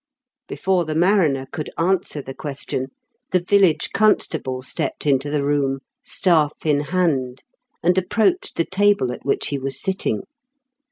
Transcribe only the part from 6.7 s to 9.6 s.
hand, and approached the table at which he